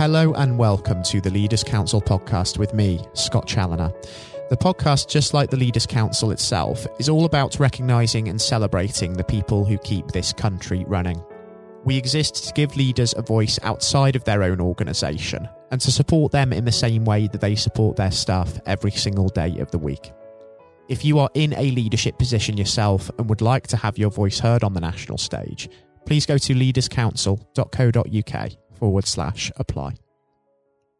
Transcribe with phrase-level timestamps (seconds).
[0.00, 3.92] Hello and welcome to the Leaders Council podcast with me, Scott Challoner.
[4.48, 9.24] The podcast, just like the Leaders Council itself, is all about recognising and celebrating the
[9.24, 11.22] people who keep this country running.
[11.84, 16.32] We exist to give leaders a voice outside of their own organisation and to support
[16.32, 19.76] them in the same way that they support their staff every single day of the
[19.76, 20.14] week.
[20.88, 24.38] If you are in a leadership position yourself and would like to have your voice
[24.38, 25.68] heard on the national stage,
[26.06, 28.50] please go to leaderscouncil.co.uk
[28.80, 29.94] forward slash apply.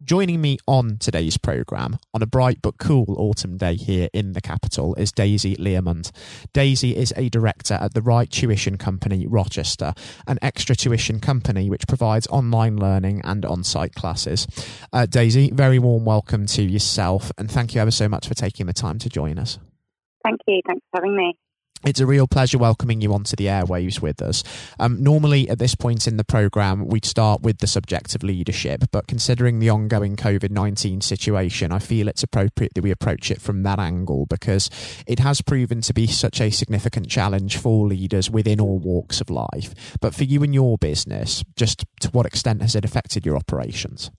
[0.03, 4.41] Joining me on today's programme on a bright but cool autumn day here in the
[4.41, 6.11] capital is Daisy Learmond.
[6.55, 9.93] Daisy is a director at the Right Tuition Company Rochester,
[10.27, 14.47] an extra tuition company which provides online learning and on site classes.
[14.91, 18.67] Uh, Daisy, very warm welcome to yourself and thank you ever so much for taking
[18.67, 19.59] the time to join us.
[20.25, 20.63] Thank you.
[20.67, 21.37] Thanks for having me.
[21.83, 24.45] It's a real pleasure welcoming you onto the airwaves with us.
[24.79, 28.85] Um, normally, at this point in the programme, we'd start with the subject of leadership,
[28.93, 33.41] but considering the ongoing COVID 19 situation, I feel it's appropriate that we approach it
[33.41, 34.69] from that angle because
[35.07, 39.31] it has proven to be such a significant challenge for leaders within all walks of
[39.31, 39.97] life.
[40.03, 44.11] But for you and your business, just to what extent has it affected your operations?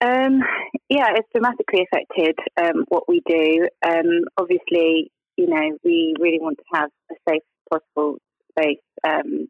[0.00, 0.40] Um,
[0.88, 3.66] yeah, it's dramatically affected um, what we do.
[3.84, 8.16] Um, obviously, you know, we really want to have a safe possible
[8.50, 9.48] space um,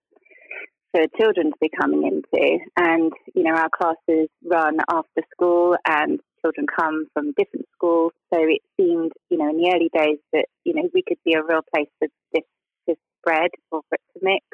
[0.92, 2.58] for children to be coming into.
[2.76, 8.12] And, you know, our classes run after school and children come from different schools.
[8.32, 11.34] So it seemed, you know, in the early days that, you know, we could be
[11.34, 12.44] a real place for this
[12.88, 14.44] to spread or for it to mix.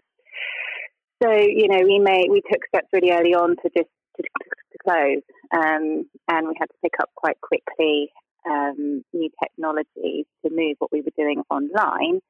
[1.22, 4.78] So, you know, we may, we took steps really early on to just to, to
[4.83, 5.22] close,
[5.55, 8.10] um, and we had to pick up quite quickly
[8.48, 12.21] um, new technologies to move what we were doing online,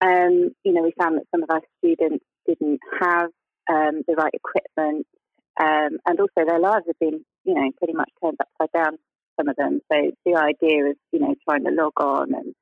[0.00, 3.30] um, you know, we found that some of our students didn't have
[3.68, 5.06] um, the right equipment,
[5.60, 8.98] um, and also their lives have been, you know, pretty much turned upside down.
[9.38, 9.80] Some of them.
[9.90, 12.54] So the idea of, you know, trying to log on and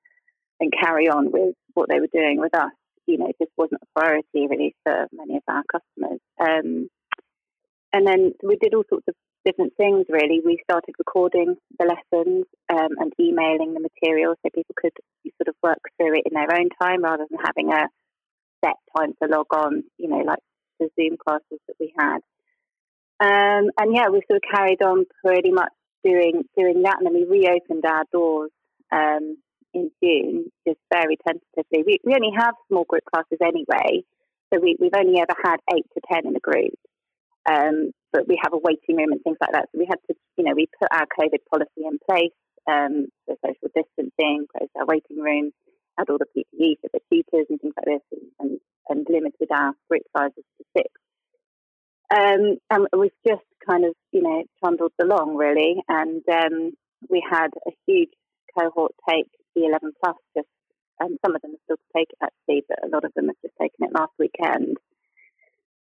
[0.61, 2.71] and carry on with what they were doing with us,
[3.07, 6.21] you know, just wasn't a priority really for many of our customers.
[6.39, 6.89] Um,
[7.93, 9.15] and then we did all sorts of
[9.49, 10.41] different things really.
[10.45, 14.93] We started recording the lessons um, and emailing the material so people could
[15.41, 17.89] sort of work through it in their own time rather than having a
[18.65, 20.41] set time to log on, you know, like
[20.79, 22.19] the Zoom classes that we had.
[23.21, 25.73] Um, and yeah, we sort of carried on pretty much
[26.05, 28.51] doing doing that, and then we reopened our doors
[28.93, 29.37] um,
[29.75, 31.83] in June, just very tentatively.
[31.85, 34.05] We, we only have small group classes anyway,
[34.53, 36.79] so we, we've only ever had eight to ten in a group.
[37.51, 39.69] Um, but we have a waiting room and things like that.
[39.73, 42.37] So we had to, you know, we put our COVID policy in place,
[42.67, 45.53] um, so social distancing, closed our waiting room,
[45.97, 49.73] had all the PPE for the tutors and things like this, and, and limited our
[49.89, 50.89] group sizes to six.
[52.11, 56.73] Um, and we've just kind of, you know, trundled along really, and um,
[57.11, 58.11] we had a huge
[58.59, 60.49] cohort take the 11 plus just,
[61.01, 63.27] and some of them are still to take it actually, but a lot of them
[63.27, 64.79] have just taken it last weekend.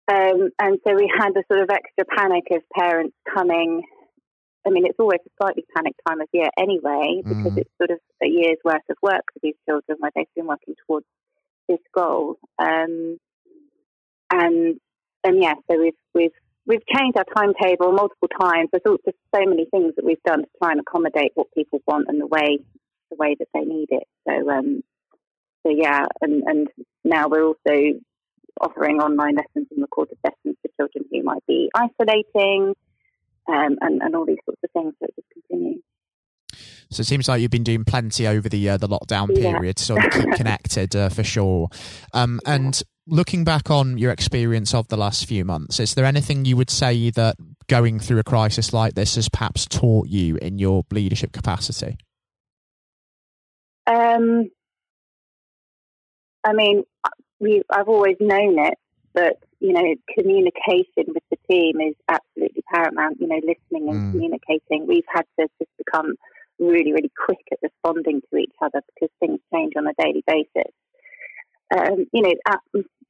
[0.06, 3.82] Um, and so we had the sort of extra panic of parents coming.
[4.66, 7.58] I mean, it's always a slightly panic time of year anyway, because mm.
[7.58, 10.74] it's sort of a year's worth of work for these children where they've been working
[10.86, 11.06] towards
[11.68, 12.36] this goal.
[12.58, 13.18] Um,
[14.30, 14.80] and
[15.22, 16.32] and yeah, so we've we've
[16.66, 18.68] we've changed our timetable multiple times.
[18.72, 21.80] There's all, just so many things that we've done to try and accommodate what people
[21.86, 22.58] want and the way
[23.10, 24.04] the way that they need it.
[24.28, 24.82] So um,
[25.66, 26.68] so yeah, and and
[27.04, 28.00] now we're also
[28.60, 32.74] offering online lessons and recorded lessons for children who might be isolating
[33.48, 34.94] um, and, and all these sorts of things.
[35.00, 35.82] So it just continues.
[36.90, 39.72] So it seems like you've been doing plenty over the uh, the lockdown period yeah.
[39.72, 41.68] to sort of keep connected uh, for sure.
[42.12, 46.44] Um, and looking back on your experience of the last few months, is there anything
[46.44, 47.36] you would say that
[47.68, 51.96] going through a crisis like this has perhaps taught you in your leadership capacity?
[53.86, 54.48] Um,
[56.44, 56.84] I mean,
[57.44, 58.78] we I've always known it,
[59.12, 63.20] but you know, communication with the team is absolutely paramount.
[63.20, 64.10] You know, listening and mm.
[64.10, 64.86] communicating.
[64.88, 66.14] We've had to just become
[66.58, 70.72] really, really quick at responding to each other because things change on a daily basis.
[71.76, 72.32] Um, you know,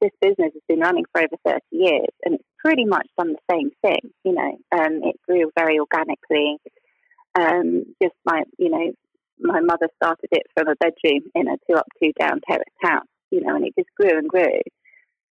[0.01, 3.53] this business has been running for over 30 years and it's pretty much done the
[3.53, 4.11] same thing.
[4.23, 6.57] You know, um, it grew very organically.
[7.37, 8.91] Um, just my, you know,
[9.39, 13.05] my mother started it from a bedroom in a two up, two down terrace house
[13.31, 14.59] you know, and it just grew and grew.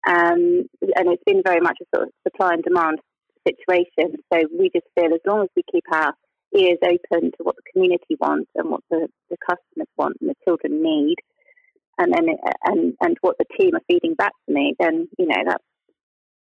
[0.07, 0.65] Um,
[0.95, 2.99] and it's been very much a sort of supply and demand
[3.47, 4.17] situation.
[4.33, 6.13] So we just feel as long as we keep our
[6.55, 10.35] ears open to what the community wants and what the, the customers want and the
[10.43, 11.17] children need,
[11.97, 12.27] and then
[12.65, 15.63] and and what the team are feeding back to me, then you know that's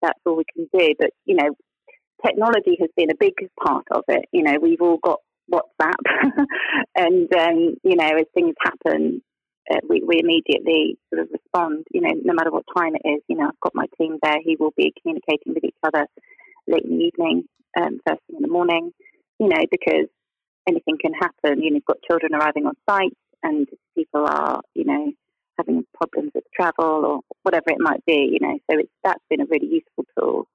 [0.02, 0.94] that's all we can do.
[0.98, 1.50] But you know,
[2.26, 3.34] technology has been a big
[3.64, 4.26] part of it.
[4.32, 5.20] You know, we've all got
[5.52, 6.46] WhatsApp,
[6.96, 9.22] and um, you know, as things happen,
[9.70, 11.86] uh, we, we immediately sort of respond.
[11.92, 13.22] You know, no matter what time it is.
[13.28, 16.08] You know, I've got my team there who will be communicating with each other
[16.68, 17.44] late in the evening,
[17.78, 18.92] um, first thing in the morning.
[19.40, 20.08] You know, because
[20.68, 21.62] anything can happen.
[21.62, 25.12] You know, you've got children arriving on site, and people are, you know,
[25.58, 28.30] having problems with travel or whatever it might be.
[28.32, 30.48] You know, so it's that's been a really useful tool.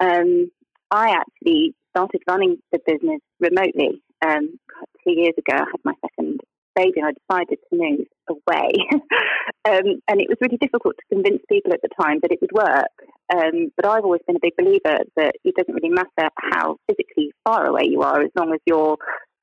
[0.00, 0.50] Um,
[0.90, 4.58] I actually started running the business remotely um,
[5.04, 5.54] two years ago.
[5.54, 6.40] I had my second
[6.74, 8.72] baby and I decided to move away.
[9.64, 12.52] um, and it was really difficult to convince people at the time that it would
[12.52, 12.92] work.
[13.34, 17.32] Um, but I've always been a big believer that it doesn't really matter how physically
[17.44, 18.96] far away you are as long as you're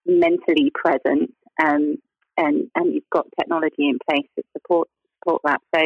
[0.06, 1.34] mentally present
[1.64, 1.98] um,
[2.38, 4.92] and, and you've got technology in place that supports
[5.26, 5.62] support that.
[5.74, 5.82] So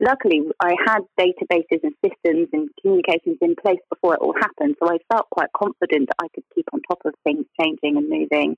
[0.00, 4.76] luckily, I had databases and systems and communications in place before it all happened.
[4.80, 8.08] So I felt quite confident that I could keep on top of things changing and
[8.08, 8.56] moving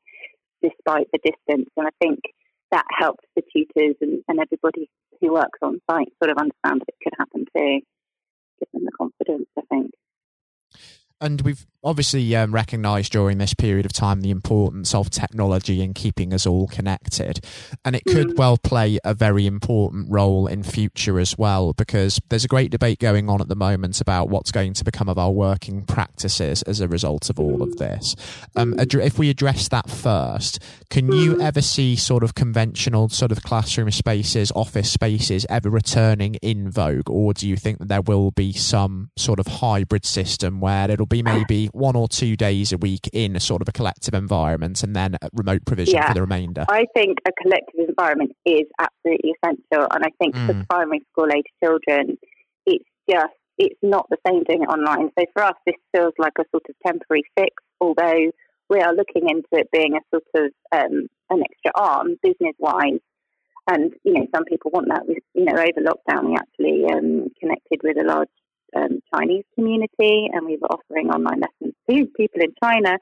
[0.64, 1.68] despite the distance.
[1.76, 2.20] And I think
[2.70, 4.88] that helped the tutors and, and everybody
[5.20, 7.80] who works on site sort of understand that it could happen too.
[8.58, 9.90] Give them the confidence, I think.
[11.24, 15.94] And we've obviously um, recognised during this period of time the importance of technology in
[15.94, 17.40] keeping us all connected.
[17.84, 18.36] And it could mm.
[18.36, 22.98] well play a very important role in future as well, because there's a great debate
[22.98, 26.80] going on at the moment about what's going to become of our working practices as
[26.80, 28.14] a result of all of this.
[28.54, 30.58] Um, if we address that first,
[30.90, 36.34] can you ever see sort of conventional sort of classroom spaces, office spaces ever returning
[36.36, 37.08] in vogue?
[37.08, 41.06] Or do you think that there will be some sort of hybrid system where it'll
[41.06, 44.82] be maybe one or two days a week in a sort of a collective environment
[44.82, 46.64] and then remote provision yeah, for the remainder?
[46.68, 49.86] I think a collective environment is absolutely essential.
[49.90, 50.46] And I think mm.
[50.46, 52.18] for primary school age children,
[52.66, 55.10] it's just, it's not the same doing it online.
[55.18, 58.30] So for us, this feels like a sort of temporary fix, although
[58.68, 63.00] we are looking into it being a sort of um, an extra arm business wise.
[63.66, 65.08] And, you know, some people want that.
[65.08, 68.28] We, you know, over lockdown, we actually um, connected with a large
[68.74, 72.98] um, Chinese community, and we were offering online lessons to people in China.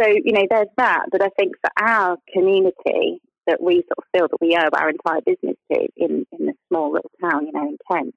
[0.00, 1.06] So, you know, there's that.
[1.10, 4.90] But I think for our community that we sort of feel that we owe our
[4.90, 8.14] entire business to in, in the small little town, you know, in Kent,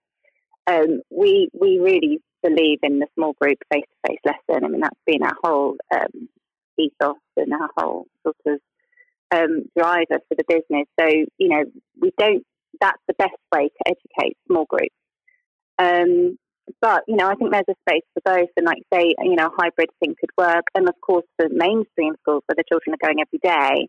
[0.67, 4.63] um, we, we really believe in the small group face to face lesson.
[4.63, 6.29] I mean, that's been our whole um,
[6.77, 8.59] ethos and our whole sort of
[9.31, 10.87] um, driver for the business.
[10.99, 11.63] So, you know,
[11.99, 12.45] we don't,
[12.79, 14.95] that's the best way to educate small groups.
[15.79, 16.37] Um,
[16.81, 19.51] but you know, I think there's a space for both, and like say, you know,
[19.57, 20.65] hybrid thing could work.
[20.75, 23.87] And of course, the mainstream schools where the children are going every day,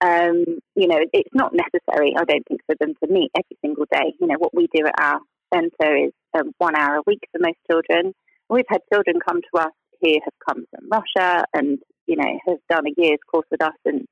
[0.00, 3.86] um, you know, it's not necessary, I don't think, for them to meet every single
[3.90, 4.14] day.
[4.20, 5.20] You know, what we do at our
[5.54, 8.14] centre is um, one hour a week for most children.
[8.48, 12.58] We've had children come to us who have come from Russia and you know have
[12.70, 14.06] done a year's course with us and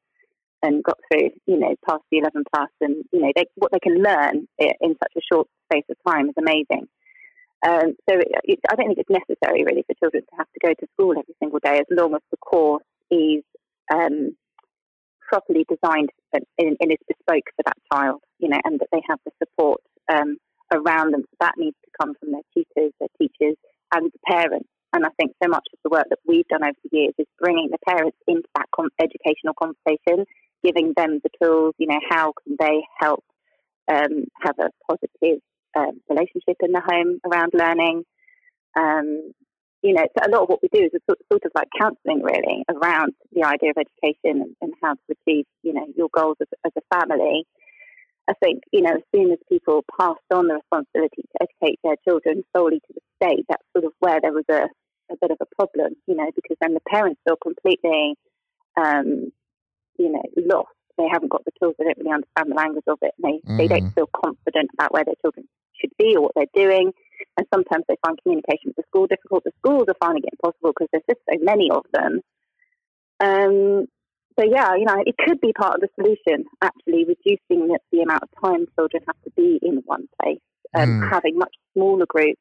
[0.62, 3.78] and got through, you know, past the 11 plus, and you know, they, what they
[3.78, 6.88] can learn in such a short space of time is amazing.
[7.66, 10.66] Um, so it, it, I don't think it's necessary really for children to have to
[10.66, 13.42] go to school every single day as long as the course is
[13.92, 14.36] um,
[15.28, 19.32] properly designed and, is bespoke for that child, you know, and that they have the
[19.42, 19.80] support
[20.12, 20.36] um,
[20.72, 21.22] around them.
[21.22, 23.56] So that needs to come from their tutors, their teachers,
[23.92, 24.68] and the parents.
[24.92, 27.26] And I think so much of the work that we've done over the years is
[27.38, 30.24] bringing the parents into that com- educational conversation,
[30.64, 33.24] giving them the tools, you know, how can they help
[33.88, 35.40] um, have a positive
[35.74, 38.04] um, relationship in the home around learning.
[38.76, 39.32] Um,
[39.82, 42.64] you know, a lot of what we do is sort, sort of like counselling, really,
[42.68, 46.48] around the idea of education and, and, how to achieve, you know, your goals as,
[46.64, 47.44] as, a family.
[48.28, 51.96] I think, you know, as soon as people passed on the responsibility to educate their
[52.04, 54.66] children solely to the state, that's sort of where there was a,
[55.12, 58.16] a bit of a problem, you know, because then the parents feel completely,
[58.76, 59.30] um,
[59.98, 60.75] you know, lost.
[60.98, 61.74] They haven't got the tools.
[61.78, 63.12] They don't really understand the language of it.
[63.18, 63.56] And they, mm.
[63.58, 63.94] they don't mm.
[63.94, 65.46] feel confident about where their children
[65.80, 66.92] should be or what they're doing.
[67.36, 69.44] And sometimes they find communication with the school difficult.
[69.44, 72.20] The schools are finding it impossible because there's just so many of them.
[73.20, 73.86] Um,
[74.38, 76.44] so yeah, you know, it could be part of the solution.
[76.62, 80.40] Actually, reducing the, the amount of time children have to be in one place,
[80.74, 81.10] um, mm.
[81.10, 82.40] having much smaller groups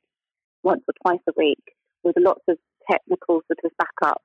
[0.64, 1.64] once or twice a week
[2.04, 2.58] with lots of
[2.90, 4.22] technical sort of backup,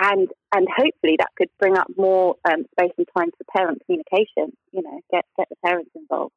[0.00, 4.56] and and hopefully that could bring up more um, space and time for parent communication.
[4.72, 6.32] You know, get get the parents involved.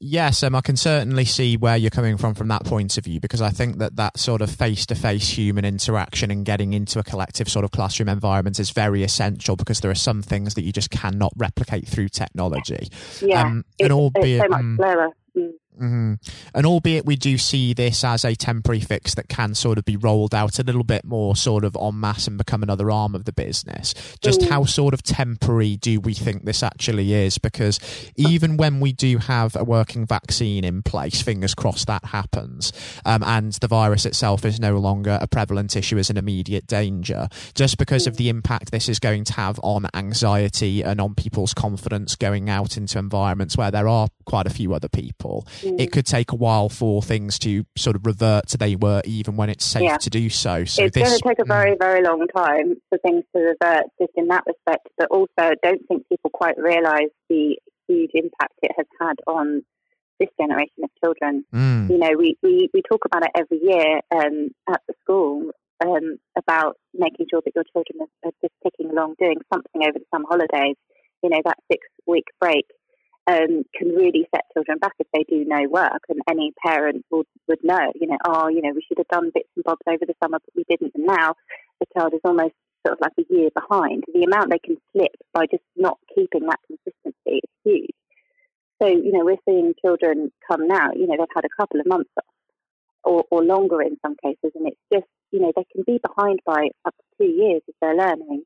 [0.00, 3.18] Yes, um, I can certainly see where you're coming from from that point of view
[3.18, 7.00] because I think that that sort of face to face human interaction and getting into
[7.00, 10.62] a collective sort of classroom environment is very essential because there are some things that
[10.62, 12.88] you just cannot replicate through technology.
[13.20, 15.08] Yeah, um, and albeit, it's so much mm, slower.
[15.78, 15.98] Mm.
[15.98, 16.48] Mm-hmm.
[16.54, 19.96] And albeit we do see this as a temporary fix that can sort of be
[19.96, 23.24] rolled out a little bit more sort of en masse and become another arm of
[23.24, 24.48] the business, just mm.
[24.48, 27.38] how sort of temporary do we think this actually is?
[27.38, 27.78] Because
[28.16, 32.72] even when we do have a working vaccine in place, fingers crossed that happens,
[33.04, 37.28] um, and the virus itself is no longer a prevalent issue as an immediate danger,
[37.54, 38.08] just because mm.
[38.08, 42.48] of the impact this is going to have on anxiety and on people's confidence going
[42.48, 45.46] out into environments where there are quite a few other people.
[45.68, 45.80] Mm.
[45.80, 49.36] It could take a while for things to sort of revert to they were, even
[49.36, 49.96] when it's safe yeah.
[49.98, 50.64] to do so.
[50.64, 51.48] So it's this, going to take a mm.
[51.48, 54.88] very, very long time for things to revert, just in that respect.
[54.96, 57.58] But also, I don't think people quite realise the
[57.88, 59.62] huge impact it has had on
[60.20, 61.44] this generation of children.
[61.54, 61.90] Mm.
[61.90, 65.50] You know, we, we, we talk about it every year um, at the school
[65.84, 69.98] um, about making sure that your children are, are just ticking along, doing something over
[69.98, 70.76] the summer holidays.
[71.22, 72.66] You know, that six week break
[73.28, 76.02] um, can really set children back if they do no work.
[76.08, 79.30] And any parent would, would know, you know, oh, you know, we should have done
[79.34, 80.92] bits and bobs over the summer, but we didn't.
[80.94, 81.34] And now
[81.78, 82.54] the child is almost
[82.86, 84.04] sort of like a year behind.
[84.12, 87.90] The amount they can slip by just not keeping that consistency is huge.
[88.80, 91.86] So, you know, we're seeing children come now, you know, they've had a couple of
[91.86, 92.24] months off
[93.04, 96.40] or, or longer in some cases, and it's just, you know, they can be behind
[96.46, 98.44] by up to two years if they're learning.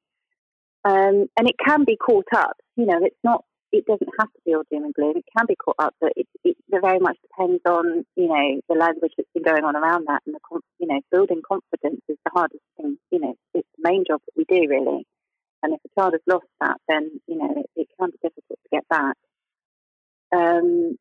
[0.84, 2.56] Um, and it can be caught up.
[2.76, 5.16] You know, it's not it doesn't have to be all doom and gloom.
[5.16, 8.74] It can be caught up, but it, it, very much depends on you know the
[8.74, 12.30] language that's been going on around that, and the you know building confidence is the
[12.32, 12.98] hardest thing.
[13.10, 15.06] You know, it's the main job that we do really.
[15.62, 18.58] And if a child has lost that, then you know it, it can be difficult
[18.62, 19.16] to get back.
[20.34, 20.96] Um,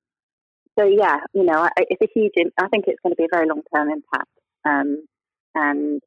[0.79, 2.33] so yeah, you know, I, it's a huge.
[2.57, 4.29] I think it's going to be a very long term impact.
[4.63, 5.05] Um,
[5.55, 6.01] and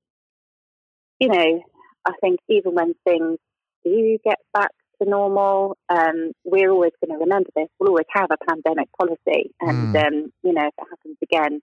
[1.20, 1.62] you know,
[2.06, 3.38] I think even when things
[3.84, 4.70] do get back
[5.02, 5.76] to normal.
[5.88, 7.68] Um, we're always going to remember this.
[7.78, 10.06] We'll always have a pandemic policy, and mm.
[10.06, 11.60] um, you know, if it happens again,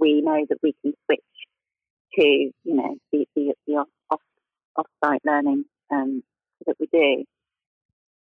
[0.00, 1.20] we know that we can switch
[2.14, 4.20] to you know the the, the off,
[4.76, 6.22] off site learning um,
[6.66, 7.24] that we do.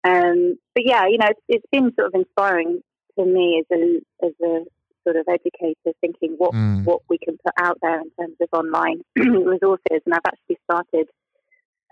[0.04, 2.82] Um, but yeah, you know, it's, it's been sort of inspiring
[3.18, 4.66] to me as a as a
[5.04, 6.84] sort of educator, thinking what mm.
[6.84, 11.08] what we can put out there in terms of online resources, and I've actually started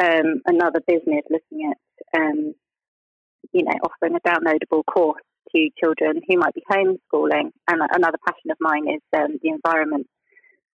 [0.02, 2.54] um, another business looking at, um,
[3.54, 5.22] you know, offering a downloadable course
[5.56, 7.52] to children who might be homeschooling.
[7.68, 10.08] And another passion of mine is um, the environment.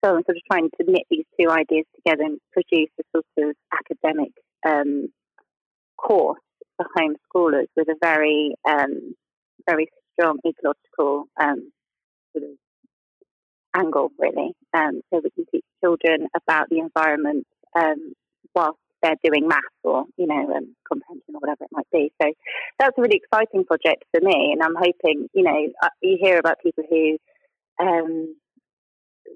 [0.04, 3.50] So I'm sort of trying to knit these two ideas together and produce a sort
[3.50, 4.32] of academic
[4.66, 5.10] um,
[5.98, 6.40] course
[6.78, 9.16] for homeschoolers with a very, um,
[9.70, 11.72] very strong ecological um,
[12.34, 12.58] sort of
[13.76, 14.54] angle, really.
[14.74, 18.14] Um, so we can teach children about the environment um,
[18.56, 22.12] whilst they're doing maths or you know um, comprehension or whatever it might be.
[22.22, 22.32] So
[22.80, 26.38] that's a really exciting project for me, and I'm hoping you know uh, you hear
[26.38, 27.18] about people who
[27.80, 28.36] um,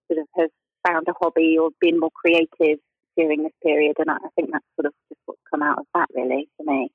[0.07, 0.49] sort of have
[0.87, 2.79] found a hobby or been more creative
[3.17, 6.07] during this period, and I think that's sort of just what's come out of that
[6.13, 6.91] really for me.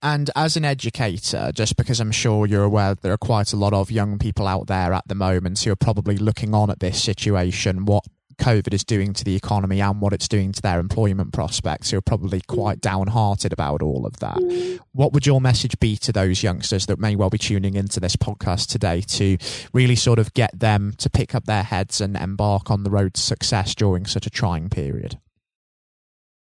[0.00, 3.72] And as an educator, just because I'm sure you're aware there are quite a lot
[3.72, 7.02] of young people out there at the moment who are probably looking on at this
[7.02, 8.04] situation, what
[8.38, 11.98] COVID is doing to the economy and what it's doing to their employment prospects who
[11.98, 14.78] are probably quite downhearted about all of that.
[14.92, 18.16] What would your message be to those youngsters that may well be tuning into this
[18.16, 19.36] podcast today to
[19.72, 23.14] really sort of get them to pick up their heads and embark on the road
[23.14, 25.18] to success during such a trying period?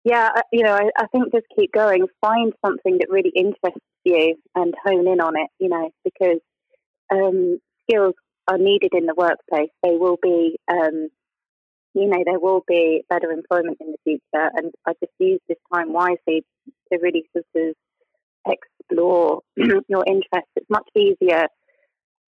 [0.03, 2.07] Yeah, you know, I, I think just keep going.
[2.19, 6.39] Find something that really interests you and hone in on it, you know, because
[7.09, 8.13] um, skills
[8.47, 9.69] are needed in the workplace.
[9.81, 11.07] They will be um,
[11.93, 14.49] you know, there will be better employment in the future.
[14.55, 16.43] And I just use this time wisely
[16.91, 17.75] to really sort of
[18.47, 20.51] explore your interests.
[20.55, 21.47] It's much easier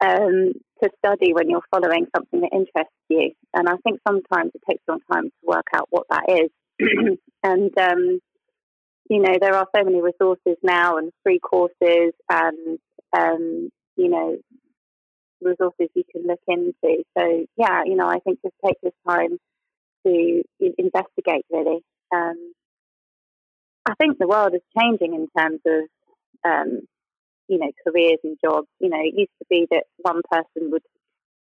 [0.02, 0.54] um,
[0.84, 3.32] to study when you're following something that interests you.
[3.54, 6.50] And I think sometimes it takes a long time to work out what that is.
[7.44, 8.20] and, um,
[9.10, 12.80] you know, there are so many resources now and free courses and,
[13.18, 14.38] um, you know,
[15.42, 17.04] resources you can look into.
[17.18, 19.38] So, yeah, you know, I think just take this time
[20.06, 21.80] to investigate really.
[22.14, 22.54] Um,
[23.86, 25.84] I think the world is changing in terms of
[26.44, 26.82] um,
[27.48, 28.68] you know careers and jobs.
[28.80, 30.84] You know, it used to be that one person would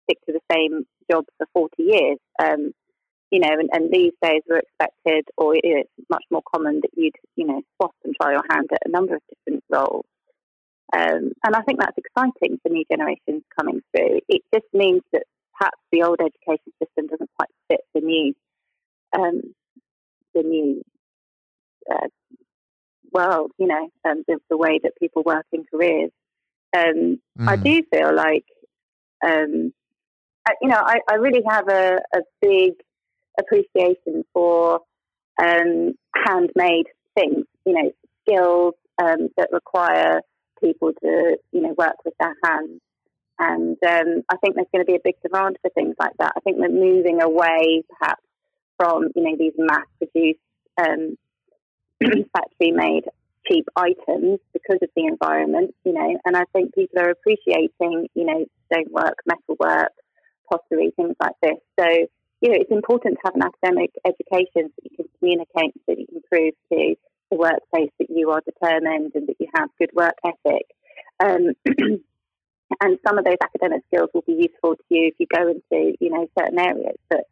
[0.03, 2.17] stick to the same job for forty years.
[2.41, 2.73] Um,
[3.31, 7.15] you know, and, and, these days we're expected, or it's much more common that you'd
[7.35, 10.05] you know swap and try your hand at a number of different roles.
[10.93, 14.19] Um, and I think that's exciting for new generations coming through.
[14.29, 15.23] It just means that
[15.57, 18.33] perhaps the old education system doesn't quite fit the new
[19.13, 19.41] um,
[20.33, 20.81] the new
[21.91, 22.07] uh,
[23.11, 26.11] world, you know, um, the, the, way that people work in careers.
[26.75, 27.47] Um, mm.
[27.47, 28.45] I do feel like
[29.25, 29.73] Um,
[30.61, 32.73] you know, I, I really have a, a big
[33.39, 34.81] appreciation for
[35.41, 40.21] um, handmade things, you know, skills um, that require
[40.61, 42.81] people to, you know, work with their hands.
[43.37, 46.33] And um, I think there's going to be a big demand for things like that.
[46.37, 48.23] I think we're moving away, perhaps,
[48.77, 50.39] from you know these mass-produced,
[50.77, 51.17] um,
[52.33, 53.05] factory-made
[53.47, 55.75] cheap items because of the environment.
[55.83, 59.93] You know, and I think people are appreciating, you know, stonework, metalwork,
[60.49, 61.57] pottery, things like this.
[61.79, 62.07] So
[62.41, 65.99] you know, it's important to have an academic education so you can communicate, so that
[65.99, 66.95] you can prove to
[67.31, 70.67] the workplace that you are determined and that you have good work ethic.
[71.19, 71.53] Um,
[72.81, 75.95] and some of those academic skills will be useful to you if you go into,
[75.99, 76.97] you know, certain areas.
[77.09, 77.25] But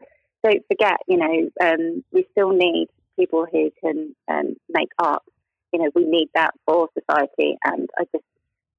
[0.44, 5.24] don't forget, you know, um, we still need people who can um, make art.
[5.72, 7.58] You know, we need that for society.
[7.64, 8.26] And I just,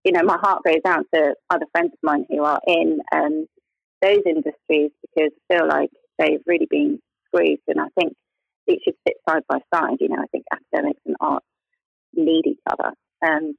[0.04, 3.47] you know, my heart goes out to other friends of mine who are in um,
[4.02, 7.62] those industries because I feel like they've really been squeezed.
[7.66, 8.14] And I think
[8.66, 9.97] it should sit side by side.
[10.00, 11.42] You know, I think academics and art
[12.14, 12.92] need each other.
[13.26, 13.54] Um,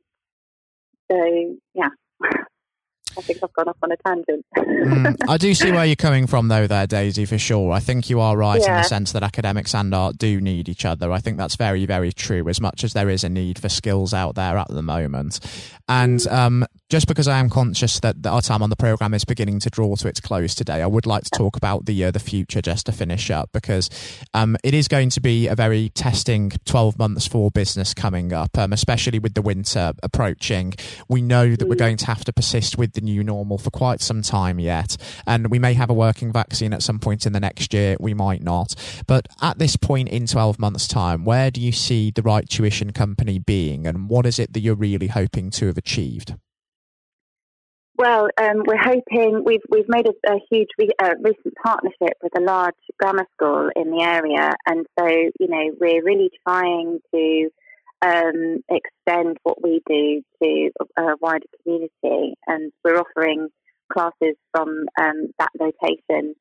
[1.11, 1.89] so, yeah.
[3.17, 4.45] I think I've gone off on a tangent.
[4.57, 7.71] mm, I do see where you're coming from, though, there, Daisy, for sure.
[7.71, 8.77] I think you are right yeah.
[8.77, 11.11] in the sense that academics and art do need each other.
[11.11, 14.13] I think that's very, very true, as much as there is a need for skills
[14.13, 15.39] out there at the moment.
[15.87, 16.31] And mm.
[16.31, 19.69] um, just because I am conscious that, our time on the program is beginning to
[19.69, 22.61] draw to its close today, I would like to talk about the uh, the future
[22.61, 23.89] just to finish up because
[24.33, 28.57] um, it is going to be a very testing 12 months for business coming up,
[28.57, 30.73] um, especially with the winter approaching.
[31.07, 31.79] We know that we're mm.
[31.79, 35.49] going to have to persist with the new normal for quite some time yet, and
[35.49, 37.95] we may have a working vaccine at some point in the next year.
[37.99, 38.75] We might not,
[39.07, 42.91] but at this point in 12 months' time, where do you see the right tuition
[42.91, 46.35] company being, and what is it that you're really hoping to have achieved?
[47.97, 52.33] Well, um, we're hoping we've we've made a, a huge re, uh, recent partnership with
[52.37, 57.49] a large grammar school in the area, and so you know we're really trying to
[58.05, 63.49] um, extend what we do to a wider community, and we're offering
[63.91, 66.35] classes from um, that location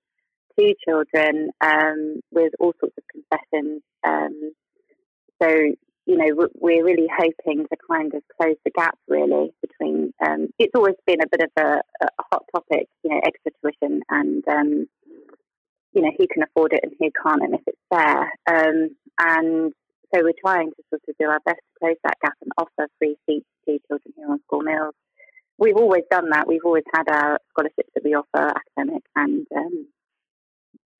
[0.59, 3.83] to children um, with all sorts of concessions.
[4.07, 4.53] Um,
[5.43, 5.49] so
[6.07, 10.13] you know, we're really hoping to kind of close the gap really between.
[10.25, 14.03] Um, it's always been a bit of a, a, hot topic, you know, extra tuition
[14.11, 14.87] and um,
[15.95, 18.31] you know who can afford it and who can't, and if it's fair.
[18.47, 18.91] And
[20.13, 22.89] so we're trying to sort of do our best to close that gap and offer
[22.99, 24.95] free seats to children who are on school meals.
[25.59, 26.49] We've always done that.
[26.49, 29.87] We've always had our scholarships that we offer, academic and um,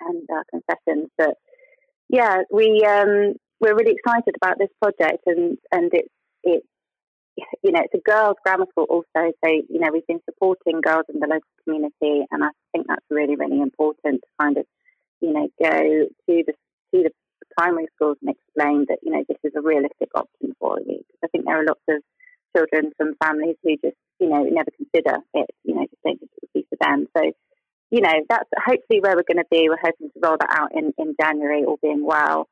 [0.01, 1.11] and our concessions.
[1.19, 1.35] But
[2.09, 6.09] yeah, we um, we're really excited about this project, and and it's
[6.45, 6.67] it's
[7.63, 9.33] you know it's a girls' grammar school also.
[9.45, 13.05] So you know we've been supporting girls in the local community, and I think that's
[13.11, 14.67] really really important to kind of
[15.21, 16.53] you know go to the
[16.95, 17.11] to the
[17.57, 20.99] primary schools and explain that you know this is a realistic option for you.
[20.99, 22.03] Because I think there are lots of
[22.57, 25.51] children from families who just you know never consider it.
[25.65, 27.07] You know just think it would be for them.
[27.17, 27.33] So
[27.91, 29.69] you know that's hopefully where we're going to be.
[29.69, 32.49] We're hoping to roll that out in in January, all being well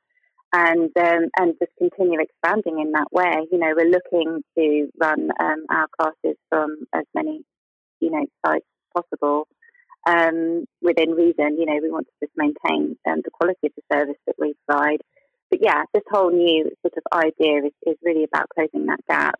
[0.52, 3.46] and um, and just continue expanding in that way.
[3.50, 7.42] You know, we're looking to run um, our classes from as many
[8.00, 9.48] you know sites possible
[10.06, 11.58] um, within reason.
[11.58, 14.54] You know, we want to just maintain um, the quality of the service that we
[14.66, 15.00] provide.
[15.50, 19.34] But yeah, this whole new sort of idea is, is really about closing that gap.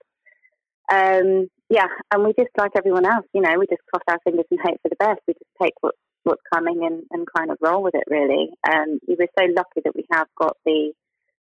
[0.92, 4.44] Um, yeah, and we just like everyone else, you know, we just cross our fingers
[4.50, 5.20] and hope for the best.
[5.26, 5.94] We just take what
[6.24, 8.50] what's coming and, and kind of roll with it really.
[8.70, 10.92] Um, we were so lucky that we have got the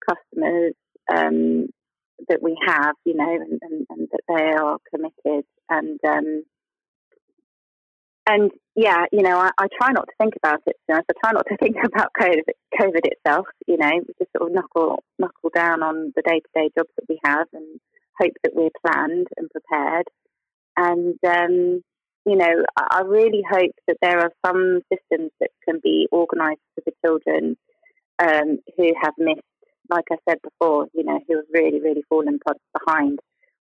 [0.08, 0.74] customers
[1.12, 1.66] um,
[2.28, 5.44] that we have, you know, and, and, and, that they are committed.
[5.68, 6.44] And um,
[8.26, 10.76] and yeah, you know, I, I, try not to think about it.
[10.88, 12.42] You know, I try not to think about COVID,
[12.80, 13.46] COVID itself.
[13.66, 16.90] You know, we just sort of knuckle knuckle down on the day to day jobs
[16.96, 17.80] that we have, and
[18.20, 20.06] hope that we're planned and prepared.
[20.76, 21.82] And um,
[22.26, 26.60] you know, I, I really hope that there are some systems that can be organised
[26.74, 27.56] for the children
[28.18, 29.42] um, who have missed
[29.90, 32.38] like I said before, you know, who have really, really fallen
[32.72, 33.18] behind.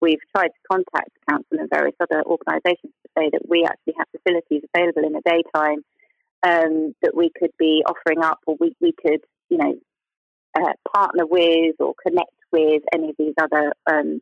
[0.01, 3.95] We've tried to contact the council and various other organisations to say that we actually
[3.97, 5.83] have facilities available in the daytime
[6.43, 9.73] um, that we could be offering up, or we, we could, you know,
[10.57, 14.21] uh, partner with or connect with any of these other um,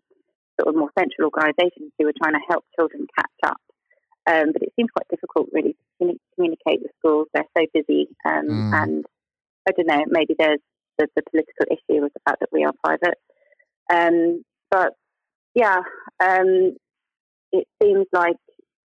[0.59, 3.61] sort of more central organisations who are trying to help children catch up.
[4.27, 7.27] Um, but it seems quite difficult, really, to communicate with schools.
[7.33, 8.83] They're so busy, um, mm.
[8.83, 9.05] and
[9.67, 10.03] I don't know.
[10.07, 10.59] Maybe there's
[10.97, 13.19] the, the political issue with the fact that we are private.
[13.93, 14.93] Um, but
[15.55, 15.79] yeah,
[16.23, 16.75] um,
[17.51, 18.35] it seems like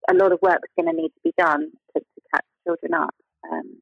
[0.09, 2.95] a lot of work is going to need to be done to, to catch children
[2.95, 3.15] up.
[3.51, 3.81] Um,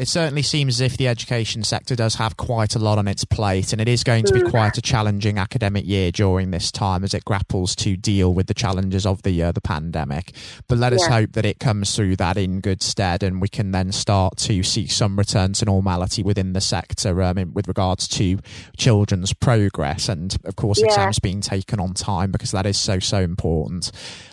[0.00, 3.24] it certainly seems as if the education sector does have quite a lot on its
[3.26, 4.50] plate, and it is going to be mm.
[4.50, 8.54] quite a challenging academic year during this time as it grapples to deal with the
[8.54, 10.32] challenges of the uh, the pandemic.
[10.68, 13.72] But let us hope that it comes through that in good stead, and we can
[13.72, 18.38] then start to see some return to normality within the sector um, with regards to
[18.78, 20.86] children's progress, and of course yeah.
[20.86, 23.92] exams being taken on time because that is so so important.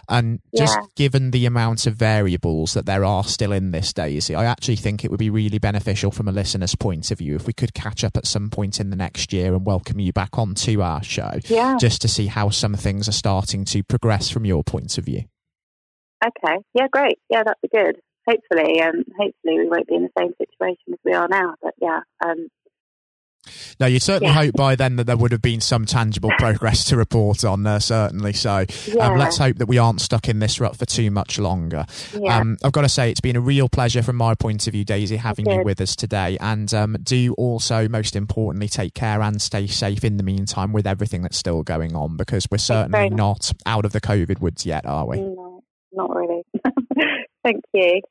[0.09, 0.85] And just yeah.
[0.95, 5.03] given the amount of variables that there are still in this, Daisy, I actually think
[5.03, 8.03] it would be really beneficial from a listener's point of view if we could catch
[8.03, 11.39] up at some point in the next year and welcome you back onto our show,
[11.45, 11.77] yeah.
[11.77, 15.25] just to see how some things are starting to progress from your point of view.
[16.25, 16.57] Okay.
[16.73, 17.19] Yeah, great.
[17.29, 17.99] Yeah, that'd be good.
[18.27, 21.55] Hopefully, um, hopefully we won't be in the same situation as we are now.
[21.61, 22.47] But yeah, um,
[23.79, 24.45] no, you'd certainly yeah.
[24.45, 27.79] hope by then that there would have been some tangible progress to report on there,
[27.79, 28.33] certainly.
[28.33, 29.07] So um, yeah.
[29.07, 31.85] um, let's hope that we aren't stuck in this rut for too much longer.
[32.17, 32.37] Yeah.
[32.37, 34.83] Um, I've got to say, it's been a real pleasure from my point of view,
[34.83, 36.37] Daisy, having you with us today.
[36.39, 40.87] And um, do also, most importantly, take care and stay safe in the meantime with
[40.87, 44.85] everything that's still going on because we're certainly not out of the COVID woods yet,
[44.85, 45.17] are we?
[45.19, 46.43] No, not really.
[47.43, 48.01] Thank you.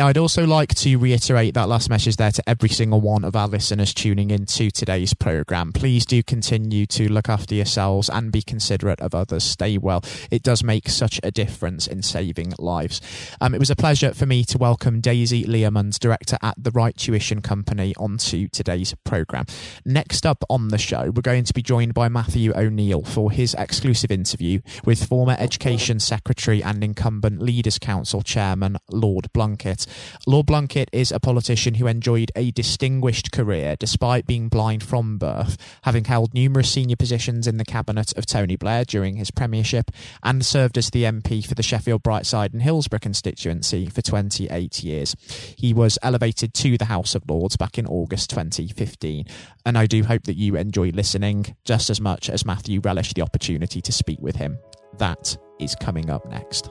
[0.00, 3.48] I'd also like to reiterate that last message there to every single one of our
[3.48, 5.72] listeners tuning into today's program.
[5.72, 9.44] Please do continue to look after yourselves and be considerate of others.
[9.44, 10.04] Stay well.
[10.30, 13.00] It does make such a difference in saving lives.
[13.40, 16.96] Um, it was a pleasure for me to welcome Daisy Learmonds, director at the Right
[16.96, 19.46] Tuition Company, onto today's program.
[19.84, 23.54] Next up on the show, we're going to be joined by Matthew O'Neill for his
[23.54, 29.85] exclusive interview with former Education Secretary and incumbent Leaders Council Chairman Lord Blunkett.
[30.26, 35.56] Lord Blunkett is a politician who enjoyed a distinguished career despite being blind from birth,
[35.82, 39.90] having held numerous senior positions in the cabinet of Tony Blair during his premiership
[40.22, 45.16] and served as the MP for the Sheffield Brightside and Hillsborough constituency for 28 years.
[45.56, 49.26] He was elevated to the House of Lords back in August 2015,
[49.64, 53.22] and I do hope that you enjoy listening just as much as Matthew relished the
[53.22, 54.58] opportunity to speak with him.
[54.98, 56.70] That is coming up next.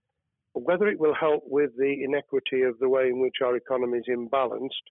[0.53, 4.05] Whether it will help with the inequity of the way in which our economy is
[4.09, 4.85] imbalanced,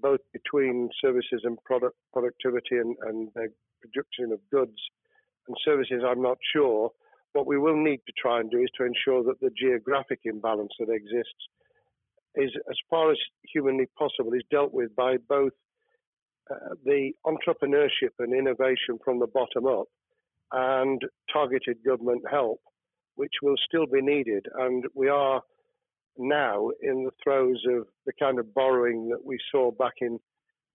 [0.00, 3.28] both between services and product productivity and, and
[3.80, 4.78] production of goods
[5.48, 6.90] and services, I'm not sure.
[7.32, 10.72] What we will need to try and do is to ensure that the geographic imbalance
[10.78, 11.48] that exists
[12.34, 13.18] is, as far as
[13.52, 15.52] humanly possible, is dealt with by both
[16.50, 19.88] uh, the entrepreneurship and innovation from the bottom up
[20.52, 22.60] and targeted government help,
[23.16, 24.46] which will still be needed.
[24.58, 25.42] And we are
[26.18, 30.18] now in the throes of the kind of borrowing that we saw back in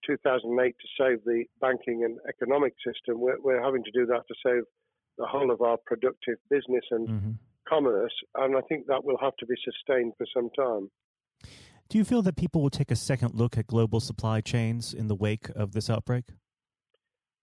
[0.05, 3.19] 2008 to save the banking and economic system.
[3.19, 4.63] We're, we're having to do that to save
[5.17, 7.31] the whole of our productive business and mm-hmm.
[7.67, 8.13] commerce.
[8.35, 10.89] And I think that will have to be sustained for some time.
[11.89, 15.07] Do you feel that people will take a second look at global supply chains in
[15.07, 16.23] the wake of this outbreak?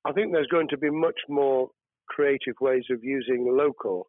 [0.05, 1.69] I think there's going to be much more
[2.09, 4.09] creative ways of using local